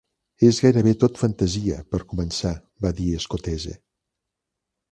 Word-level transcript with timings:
"És 0.47 0.59
gairebé 0.61 0.93
tot 1.03 1.19
fantasia, 1.23 1.77
per 1.93 2.01
començar", 2.13 2.55
va 2.87 2.93
dir 3.03 3.09
Scotese. 3.27 3.77